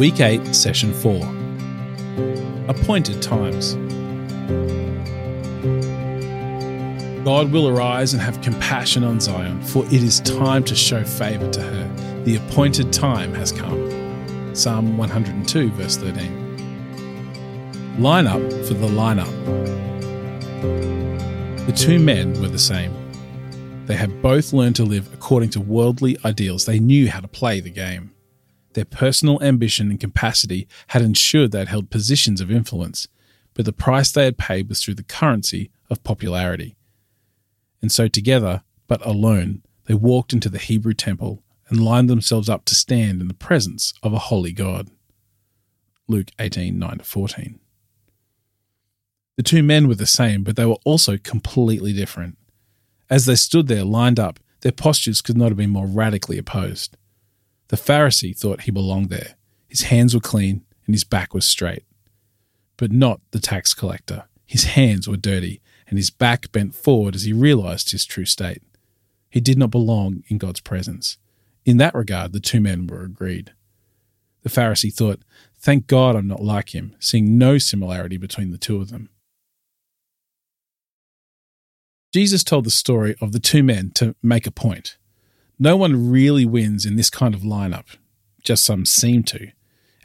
[0.00, 1.16] Week 8, Session 4
[2.68, 3.74] Appointed Times.
[7.22, 11.50] God will arise and have compassion on Zion, for it is time to show favour
[11.50, 12.22] to her.
[12.24, 14.54] The appointed time has come.
[14.54, 17.98] Psalm 102, verse 13.
[17.98, 19.28] Line up for the lineup.
[21.66, 22.94] The two men were the same.
[23.84, 26.64] They had both learned to live according to worldly ideals.
[26.64, 28.14] They knew how to play the game.
[28.74, 33.08] Their personal ambition and capacity had ensured they had held positions of influence,
[33.54, 36.76] but the price they had paid was through the currency of popularity.
[37.82, 42.64] And so, together, but alone, they walked into the Hebrew temple and lined themselves up
[42.66, 44.90] to stand in the presence of a holy God.
[46.06, 47.58] Luke 18 9 14.
[49.36, 52.36] The two men were the same, but they were also completely different.
[53.08, 56.96] As they stood there lined up, their postures could not have been more radically opposed.
[57.70, 59.36] The Pharisee thought he belonged there.
[59.68, 61.84] His hands were clean and his back was straight.
[62.76, 64.24] But not the tax collector.
[64.44, 68.60] His hands were dirty and his back bent forward as he realized his true state.
[69.28, 71.16] He did not belong in God's presence.
[71.64, 73.52] In that regard, the two men were agreed.
[74.42, 75.20] The Pharisee thought,
[75.56, 79.10] Thank God I'm not like him, seeing no similarity between the two of them.
[82.12, 84.96] Jesus told the story of the two men to make a point.
[85.62, 87.98] No one really wins in this kind of lineup,
[88.42, 89.48] just some seem to.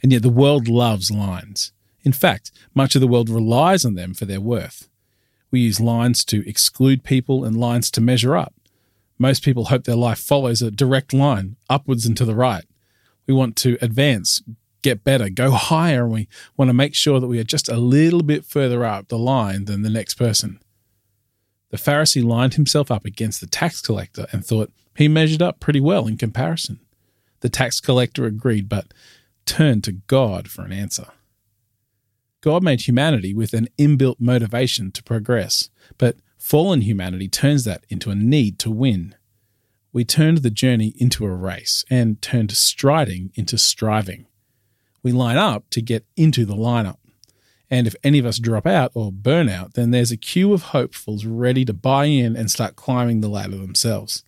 [0.03, 1.71] And yet the world loves lines.
[2.03, 4.89] In fact, much of the world relies on them for their worth.
[5.51, 8.53] We use lines to exclude people and lines to measure up.
[9.17, 12.65] Most people hope their life follows a direct line, upwards and to the right.
[13.25, 14.43] We want to advance,
[14.81, 17.77] get better, go higher, and we want to make sure that we are just a
[17.77, 20.59] little bit further up the line than the next person.
[21.69, 25.81] The Pharisee lined himself up against the tax collector and thought, he measured up pretty
[25.81, 26.79] well in comparison.
[27.41, 28.93] The tax collector agreed, but
[29.45, 31.07] turned to God for an answer.
[32.41, 38.11] God made humanity with an inbuilt motivation to progress, but fallen humanity turns that into
[38.11, 39.15] a need to win.
[39.91, 44.27] We turned the journey into a race and turned striding into striving.
[45.01, 46.97] We line up to get into the lineup.
[47.69, 50.63] And if any of us drop out or burn out, then there's a queue of
[50.63, 54.23] hopefuls ready to buy in and start climbing the ladder themselves.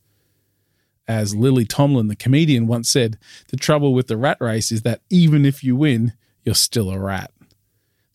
[1.08, 3.18] As Lily Tomlin, the comedian, once said,
[3.50, 7.00] the trouble with the rat race is that even if you win, you're still a
[7.00, 7.32] rat.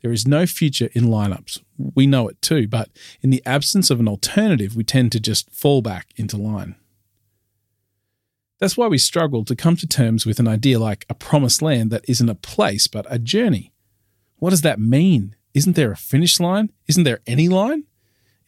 [0.03, 1.62] There is no future in lineups.
[1.78, 2.91] We know it too, but
[3.22, 6.75] in the absence of an alternative, we tend to just fall back into line.
[8.59, 11.91] That's why we struggle to come to terms with an idea like a promised land
[11.91, 13.72] that isn't a place but a journey.
[14.42, 15.36] What does that mean?
[15.54, 16.72] Isn't there a finish line?
[16.88, 17.84] Isn't there any line?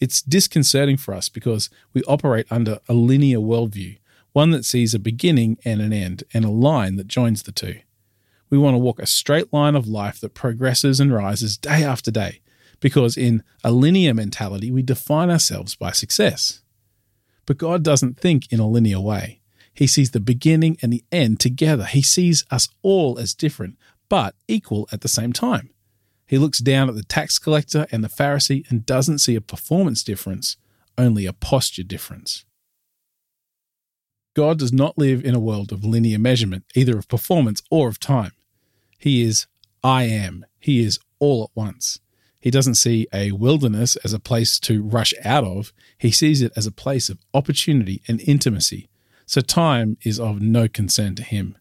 [0.00, 3.99] It's disconcerting for us because we operate under a linear worldview
[4.32, 7.78] one that sees a beginning and an end, and a line that joins the two.
[8.50, 12.11] We want to walk a straight line of life that progresses and rises day after
[12.11, 12.41] day,
[12.81, 16.62] because in a linear mentality, we define ourselves by success.
[17.47, 19.43] But God doesn't think in a linear way.
[19.72, 21.84] He sees the beginning and the end together.
[21.84, 23.78] He sees us all as different,
[24.09, 25.71] but equal at the same time.
[26.34, 30.03] He looks down at the tax collector and the Pharisee and doesn't see a performance
[30.03, 30.56] difference,
[30.99, 32.45] only a posture difference.
[34.34, 38.00] God does not live in a world of linear measurement, either of performance or of
[38.00, 38.33] time.
[38.99, 39.47] He is
[39.84, 40.44] I am.
[40.59, 42.00] He is all at once.
[42.41, 46.50] He doesn't see a wilderness as a place to rush out of, he sees it
[46.56, 48.89] as a place of opportunity and intimacy.
[49.25, 51.56] So time is of no concern to him.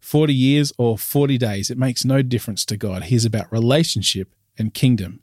[0.00, 3.04] 40 years or 40 days, it makes no difference to God.
[3.04, 5.20] He is about relationship and kingdom.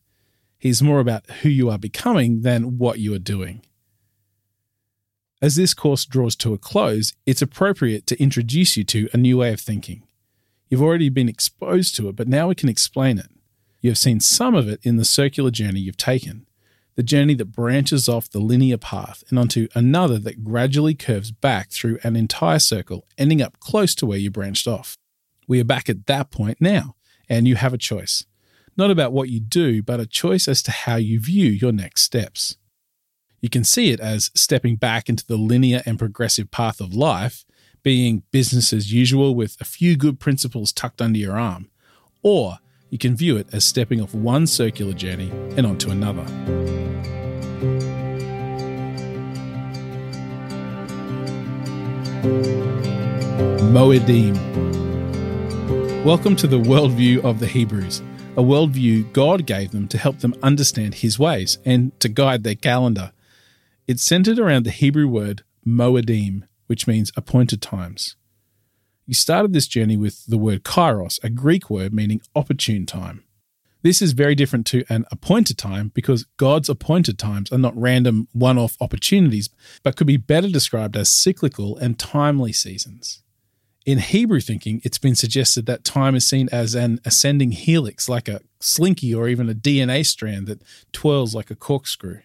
[0.58, 3.64] He's more about who you are becoming than what you are doing.
[5.42, 9.38] As this course draws to a close, it's appropriate to introduce you to a new
[9.38, 10.04] way of thinking.
[10.68, 13.30] You've already been exposed to it, but now we can explain it.
[13.82, 16.47] You have seen some of it in the circular journey you've taken,
[16.98, 21.70] the journey that branches off the linear path and onto another that gradually curves back
[21.70, 24.98] through an entire circle, ending up close to where you branched off.
[25.48, 26.96] We are back at that point now,
[27.30, 28.26] and you have a choice.
[28.76, 32.02] Not about what you do, but a choice as to how you view your next
[32.02, 32.58] steps.
[33.42, 37.46] You can see it as stepping back into the linear and progressive path of life,
[37.84, 41.70] being business as usual with a few good principles tucked under your arm.
[42.24, 42.58] Or
[42.90, 46.24] you can view it as stepping off one circular journey and onto another.
[53.74, 54.36] Moedim.
[56.06, 58.02] Welcome to the worldview of the Hebrews,
[58.38, 62.56] a worldview God gave them to help them understand His ways and to guide their
[62.56, 63.12] calendar.
[63.88, 68.16] It's centered around the Hebrew word moedim, which means appointed times.
[69.08, 73.24] He started this journey with the word kairos, a Greek word meaning opportune time.
[73.82, 78.28] This is very different to an appointed time because God's appointed times are not random
[78.34, 79.50] one off opportunities,
[79.82, 83.22] but could be better described as cyclical and timely seasons.
[83.86, 88.28] In Hebrew thinking, it's been suggested that time is seen as an ascending helix, like
[88.28, 90.62] a slinky or even a DNA strand that
[90.92, 92.20] twirls like a corkscrew.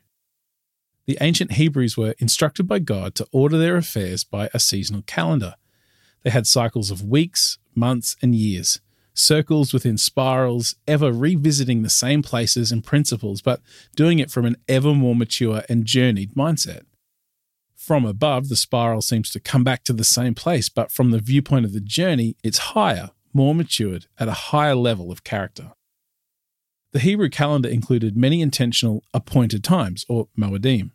[1.06, 5.54] The ancient Hebrews were instructed by God to order their affairs by a seasonal calendar.
[6.22, 8.80] They had cycles of weeks, months, and years
[9.14, 13.60] circles within spirals, ever revisiting the same places and principles, but
[13.96, 16.82] doing it from an ever more mature and journeyed mindset.
[17.76, 21.18] From above, the spiral seems to come back to the same place, but from the
[21.18, 25.72] viewpoint of the journey, it's higher, more matured, at a higher level of character.
[26.92, 30.92] The Hebrew calendar included many intentional appointed times, or moedim.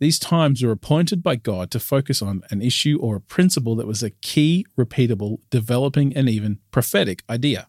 [0.00, 3.86] These times were appointed by God to focus on an issue or a principle that
[3.86, 7.68] was a key, repeatable, developing, and even prophetic idea.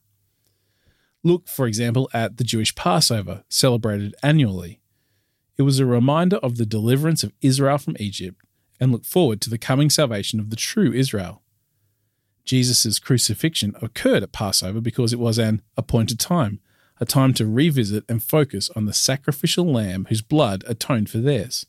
[1.23, 4.79] Look, for example, at the Jewish Passover, celebrated annually.
[5.57, 8.41] It was a reminder of the deliverance of Israel from Egypt
[8.79, 11.43] and look forward to the coming salvation of the true Israel.
[12.45, 16.61] Jesus' crucifixion occurred at Passover because it was an appointed time,
[16.97, 21.65] a time to revisit and focus on the sacrificial lamb whose blood atoned for theirs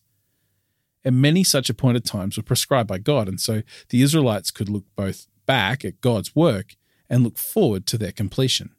[1.05, 4.85] and many such appointed times were prescribed by God, and so the Israelites could look
[4.97, 6.77] both back at God's work
[7.09, 8.71] and look forward to their completion.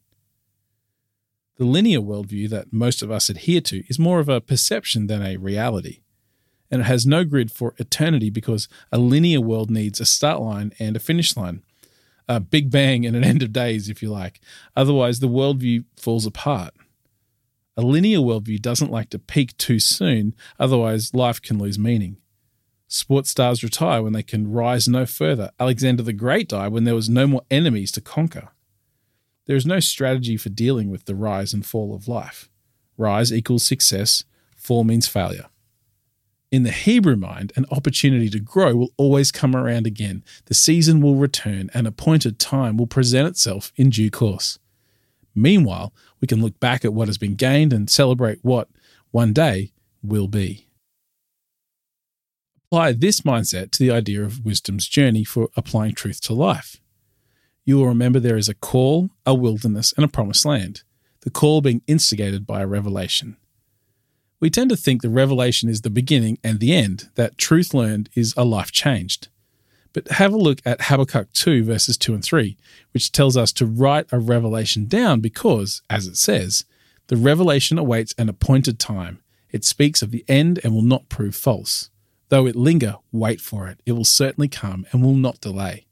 [1.56, 5.22] The linear worldview that most of us adhere to is more of a perception than
[5.24, 6.00] a reality,
[6.70, 10.72] and it has no grid for eternity because a linear world needs a start line
[10.80, 11.62] and a finish line,
[12.28, 14.40] a big bang and an end of days, if you like.
[14.74, 16.74] Otherwise, the worldview falls apart.
[17.76, 22.18] A linear worldview doesn't like to peak too soon, otherwise, life can lose meaning.
[22.86, 25.50] Sports stars retire when they can rise no further.
[25.58, 28.50] Alexander the Great died when there was no more enemies to conquer.
[29.46, 32.48] There is no strategy for dealing with the rise and fall of life.
[32.96, 34.22] Rise equals success,
[34.56, 35.46] fall means failure.
[36.52, 40.22] In the Hebrew mind, an opportunity to grow will always come around again.
[40.44, 44.60] The season will return, and appointed time will present itself in due course.
[45.34, 45.92] Meanwhile,
[46.24, 48.70] we can look back at what has been gained and celebrate what
[49.10, 49.72] one day
[50.02, 50.66] will be.
[52.64, 56.80] Apply this mindset to the idea of wisdom's journey for applying truth to life.
[57.66, 60.82] You will remember there is a call, a wilderness, and a promised land,
[61.20, 63.36] the call being instigated by a revelation.
[64.40, 68.08] We tend to think the revelation is the beginning and the end, that truth learned
[68.14, 69.28] is a life changed.
[69.94, 72.58] But have a look at Habakkuk 2, verses 2 and 3,
[72.92, 76.66] which tells us to write a revelation down because, as it says,
[77.06, 79.20] the revelation awaits an appointed time.
[79.50, 81.90] It speaks of the end and will not prove false.
[82.28, 83.80] Though it linger, wait for it.
[83.86, 85.86] It will certainly come and will not delay.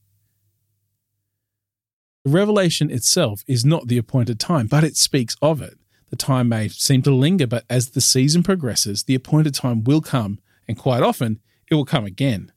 [2.25, 5.79] The revelation itself is not the appointed time, but it speaks of it.
[6.11, 10.01] The time may seem to linger, but as the season progresses, the appointed time will
[10.01, 11.41] come, and quite often,
[11.71, 12.52] it will come again.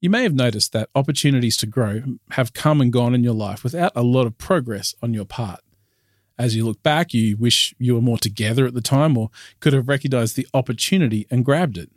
[0.00, 3.62] You may have noticed that opportunities to grow have come and gone in your life
[3.62, 5.60] without a lot of progress on your part.
[6.38, 9.28] As you look back, you wish you were more together at the time or
[9.60, 11.90] could have recognized the opportunity and grabbed it.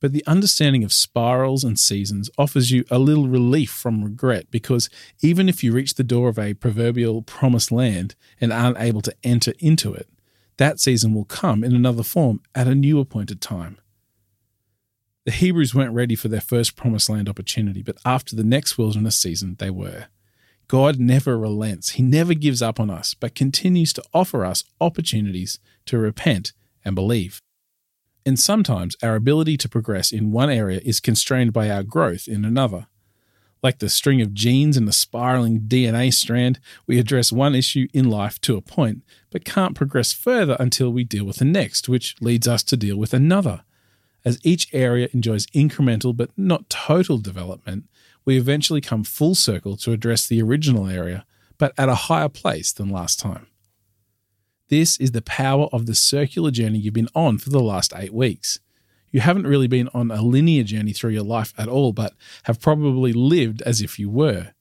[0.00, 4.88] But the understanding of spirals and seasons offers you a little relief from regret because
[5.20, 9.14] even if you reach the door of a proverbial promised land and aren't able to
[9.22, 10.08] enter into it,
[10.56, 13.78] that season will come in another form at a new appointed time.
[15.26, 19.16] The Hebrews weren't ready for their first promised land opportunity, but after the next wilderness
[19.16, 20.06] season, they were.
[20.66, 21.90] God never relents.
[21.90, 26.52] He never gives up on us, but continues to offer us opportunities to repent
[26.84, 27.40] and believe.
[28.24, 32.44] And sometimes our ability to progress in one area is constrained by our growth in
[32.44, 32.86] another.
[33.62, 38.08] Like the string of genes in the spiraling DNA strand, we address one issue in
[38.08, 42.16] life to a point, but can't progress further until we deal with the next, which
[42.22, 43.64] leads us to deal with another.
[44.24, 47.84] As each area enjoys incremental but not total development,
[48.24, 51.24] we eventually come full circle to address the original area,
[51.58, 53.46] but at a higher place than last time.
[54.68, 58.12] This is the power of the circular journey you've been on for the last eight
[58.12, 58.60] weeks.
[59.10, 62.60] You haven't really been on a linear journey through your life at all, but have
[62.60, 64.52] probably lived as if you were.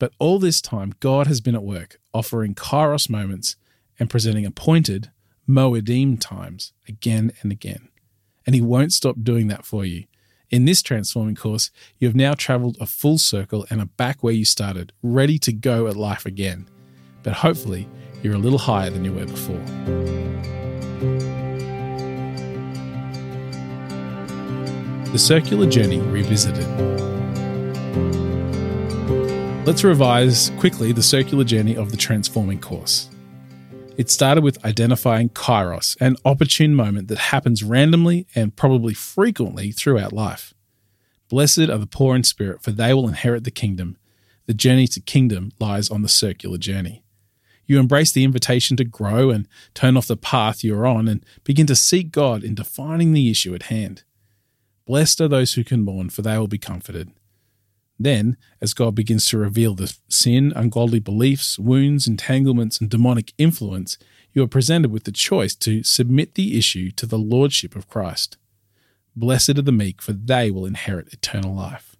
[0.00, 3.54] But all this time, God has been at work, offering kairos moments
[4.00, 5.12] and presenting appointed
[5.48, 7.88] moedim times again and again
[8.46, 10.04] and He won't stop doing that for you.
[10.50, 14.34] In this transforming course, you have now traveled a full circle and are back where
[14.34, 16.68] you started, ready to go at life again.
[17.22, 17.88] But hopefully,
[18.22, 19.56] you're a little higher than you were before.
[25.10, 26.66] The Circular Journey Revisited.
[29.64, 33.08] Let's revise quickly the circular journey of the transforming course.
[33.98, 40.14] It started with identifying kairos, an opportune moment that happens randomly and probably frequently throughout
[40.14, 40.54] life.
[41.28, 43.98] Blessed are the poor in spirit, for they will inherit the kingdom.
[44.46, 47.04] The journey to kingdom lies on the circular journey.
[47.66, 51.66] You embrace the invitation to grow and turn off the path you're on and begin
[51.66, 54.04] to seek God in defining the issue at hand.
[54.86, 57.12] Blessed are those who can mourn, for they will be comforted.
[57.98, 63.98] Then, as God begins to reveal the sin, ungodly beliefs, wounds, entanglements, and demonic influence,
[64.32, 68.36] you are presented with the choice to submit the issue to the Lordship of Christ.
[69.14, 71.96] Blessed are the meek, for they will inherit eternal life.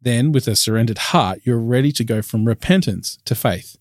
[0.00, 3.76] Then, with a surrendered heart, you're ready to go from repentance to faith.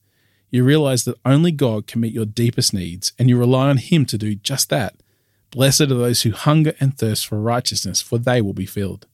[0.50, 4.06] You realize that only God can meet your deepest needs, and you rely on Him
[4.08, 4.96] to do just that.
[5.52, 9.06] Blessed are those who hunger and thirst for righteousness, for they will be filled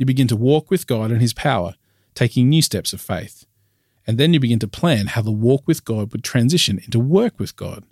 [0.00, 1.74] you begin to walk with God and His power,
[2.14, 3.44] taking new steps of faith.
[4.06, 7.38] And then you begin to plan how the walk with God would transition into work
[7.38, 7.84] with God.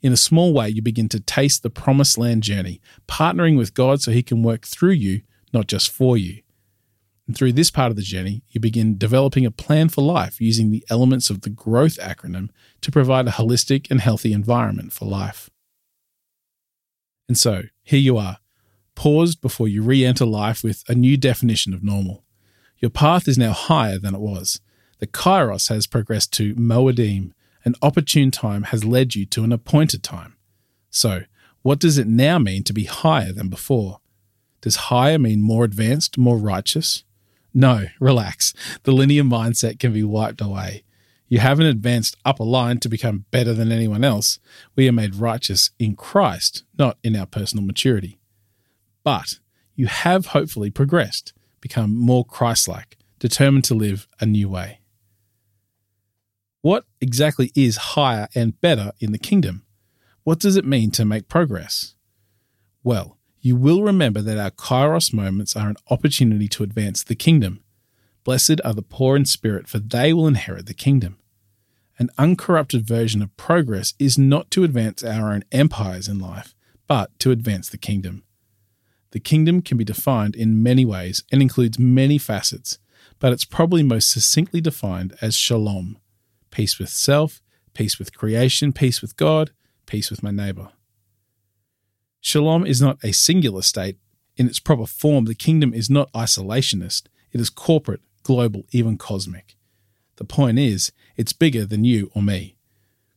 [0.00, 4.00] In a small way, you begin to taste the promised land journey, partnering with God
[4.00, 5.20] so He can work through you,
[5.52, 6.40] not just for you.
[7.26, 10.70] And through this part of the journey, you begin developing a plan for life using
[10.70, 12.48] the elements of the growth acronym
[12.80, 15.50] to provide a holistic and healthy environment for life.
[17.28, 18.38] And so, here you are,
[18.94, 22.24] paused before you re enter life with a new definition of normal.
[22.78, 24.60] Your path is now higher than it was.
[24.98, 27.32] The kairos has progressed to moedim.
[27.64, 30.36] An opportune time has led you to an appointed time.
[30.90, 31.22] So,
[31.62, 34.00] what does it now mean to be higher than before?
[34.60, 37.04] Does higher mean more advanced, more righteous?
[37.54, 38.52] No, relax.
[38.82, 40.82] The linear mindset can be wiped away.
[41.28, 44.38] You haven't advanced up a line to become better than anyone else.
[44.74, 48.18] We are made righteous in Christ, not in our personal maturity
[49.04, 49.38] but
[49.74, 54.80] you have hopefully progressed, become more Christ like, determined to live a new way.
[56.60, 59.64] What exactly is higher and better in the kingdom?
[60.22, 61.94] What does it mean to make progress?
[62.84, 67.64] Well, you will remember that our kairos moments are an opportunity to advance the kingdom.
[68.22, 71.18] Blessed are the poor in spirit, for they will inherit the kingdom.
[71.98, 76.54] An uncorrupted version of progress is not to advance our own empires in life,
[76.86, 78.22] but to advance the kingdom.
[79.12, 82.78] The kingdom can be defined in many ways and includes many facets,
[83.18, 85.98] but it's probably most succinctly defined as shalom
[86.50, 87.40] peace with self,
[87.72, 89.52] peace with creation, peace with God,
[89.86, 90.68] peace with my neighbor.
[92.20, 93.96] Shalom is not a singular state.
[94.36, 99.56] In its proper form, the kingdom is not isolationist, it is corporate, global, even cosmic.
[100.16, 102.56] The point is, it's bigger than you or me.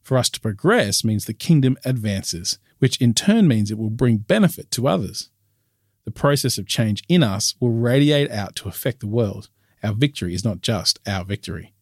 [0.01, 4.17] For us to progress means the kingdom advances, which in turn means it will bring
[4.17, 5.29] benefit to others
[6.05, 9.49] the process of change in us will radiate out to affect the world.
[9.83, 11.73] Our victory is not just our victory.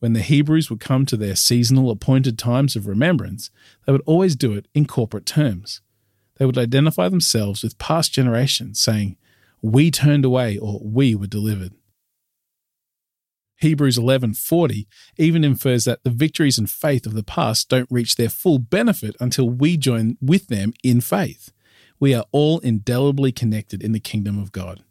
[0.00, 3.50] When the Hebrews would come to their seasonal appointed times of remembrance,
[3.86, 5.80] they would always do it in corporate terms.
[6.36, 9.16] They would identify themselves with past generations, saying,
[9.62, 11.72] We turned away or we were delivered.
[13.58, 14.86] Hebrews 11:40
[15.16, 19.16] even infers that the victories and faith of the past don't reach their full benefit
[19.18, 21.52] until we join with them in faith
[21.98, 24.82] we are all indelibly connected in the kingdom of God.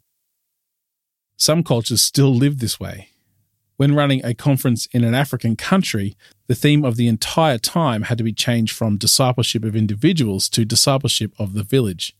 [1.36, 3.10] Some cultures still live this way.
[3.76, 8.16] When running a conference in an African country, the theme of the entire time had
[8.18, 12.16] to be changed from discipleship of individuals to discipleship of the village.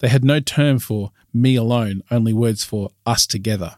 [0.00, 3.76] They had no term for me alone, only words for us together.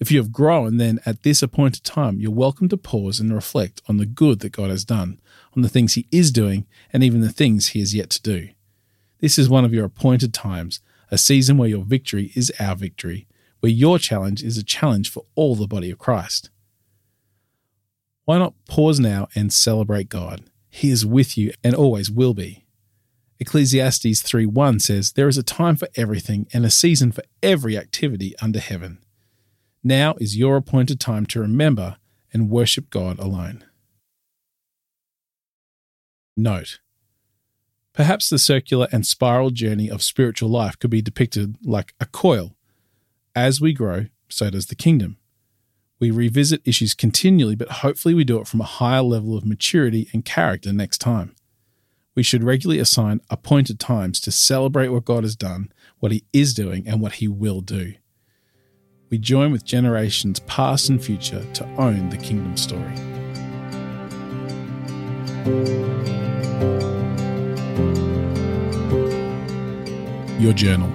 [0.00, 3.82] If you have grown, then at this appointed time, you're welcome to pause and reflect
[3.88, 5.20] on the good that God has done,
[5.54, 8.48] on the things He is doing, and even the things He has yet to do.
[9.20, 13.26] This is one of your appointed times, a season where your victory is our victory,
[13.60, 16.50] where your challenge is a challenge for all the body of Christ.
[18.24, 20.42] Why not pause now and celebrate God?
[20.68, 22.66] He is with you and always will be.
[23.40, 28.34] Ecclesiastes 3:1 says, There is a time for everything and a season for every activity
[28.40, 28.98] under heaven.
[29.82, 31.96] Now is your appointed time to remember
[32.32, 33.64] and worship God alone.
[36.36, 36.80] Note
[37.98, 42.54] Perhaps the circular and spiral journey of spiritual life could be depicted like a coil.
[43.34, 45.16] As we grow, so does the kingdom.
[45.98, 50.08] We revisit issues continually, but hopefully we do it from a higher level of maturity
[50.12, 51.34] and character next time.
[52.14, 56.54] We should regularly assign appointed times to celebrate what God has done, what He is
[56.54, 57.94] doing, and what He will do.
[59.10, 62.94] We join with generations past and future to own the kingdom story
[70.38, 70.88] your journal.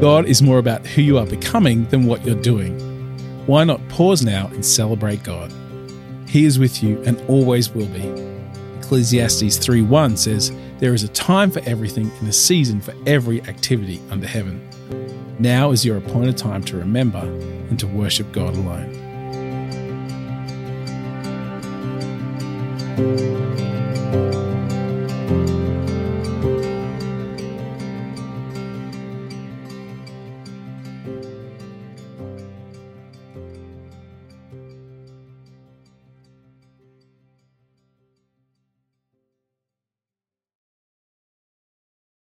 [0.00, 2.78] God is more about who you are becoming than what you're doing.
[3.46, 5.52] Why not pause now and celebrate God?
[6.26, 8.12] He is with you and always will be.
[8.78, 14.00] Ecclesiastes 3:1 says, "There is a time for everything and a season for every activity
[14.10, 14.60] under heaven."
[15.38, 17.22] Now is your appointed time to remember
[17.70, 19.01] and to worship God alone.
[23.02, 23.20] Thank
[24.34, 24.41] you.